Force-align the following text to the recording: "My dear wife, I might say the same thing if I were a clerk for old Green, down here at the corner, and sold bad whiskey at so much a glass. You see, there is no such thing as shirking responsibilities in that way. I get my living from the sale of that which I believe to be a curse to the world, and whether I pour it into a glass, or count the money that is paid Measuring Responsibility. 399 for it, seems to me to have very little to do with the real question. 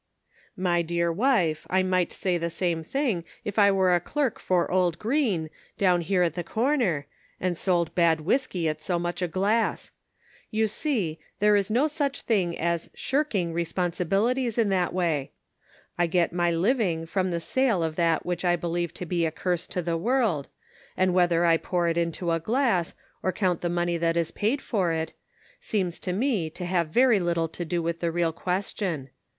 "My 0.71 0.81
dear 0.81 1.11
wife, 1.13 1.67
I 1.69 1.83
might 1.83 2.11
say 2.11 2.39
the 2.39 2.49
same 2.49 2.81
thing 2.81 3.23
if 3.45 3.59
I 3.59 3.69
were 3.69 3.93
a 3.93 3.99
clerk 3.99 4.39
for 4.39 4.71
old 4.71 4.97
Green, 4.97 5.47
down 5.77 6.01
here 6.01 6.23
at 6.23 6.33
the 6.33 6.43
corner, 6.43 7.05
and 7.39 7.55
sold 7.55 7.93
bad 7.93 8.21
whiskey 8.21 8.67
at 8.67 8.81
so 8.81 8.97
much 8.97 9.21
a 9.21 9.27
glass. 9.27 9.91
You 10.49 10.67
see, 10.67 11.19
there 11.37 11.55
is 11.55 11.69
no 11.69 11.85
such 11.85 12.21
thing 12.21 12.57
as 12.57 12.89
shirking 12.95 13.53
responsibilities 13.53 14.57
in 14.57 14.69
that 14.69 14.91
way. 14.91 15.33
I 15.99 16.07
get 16.07 16.33
my 16.33 16.49
living 16.49 17.05
from 17.05 17.29
the 17.29 17.39
sale 17.39 17.83
of 17.83 17.95
that 17.97 18.25
which 18.25 18.43
I 18.43 18.55
believe 18.55 18.95
to 18.95 19.05
be 19.05 19.27
a 19.27 19.31
curse 19.31 19.67
to 19.67 19.83
the 19.83 19.97
world, 19.97 20.47
and 20.97 21.13
whether 21.13 21.45
I 21.45 21.57
pour 21.57 21.87
it 21.87 21.95
into 21.95 22.31
a 22.31 22.39
glass, 22.39 22.95
or 23.21 23.31
count 23.31 23.61
the 23.61 23.69
money 23.69 23.97
that 23.97 24.17
is 24.17 24.31
paid 24.31 24.61
Measuring 24.61 24.89
Responsibility. 24.89 25.11
399 25.61 25.89
for 25.91 25.91
it, 25.91 25.93
seems 25.93 25.99
to 25.99 26.11
me 26.11 26.49
to 26.49 26.65
have 26.65 26.89
very 26.89 27.19
little 27.19 27.47
to 27.49 27.63
do 27.63 27.83
with 27.83 27.99
the 27.99 28.11
real 28.11 28.33
question. 28.33 29.11